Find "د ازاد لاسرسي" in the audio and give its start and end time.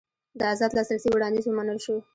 0.39-1.09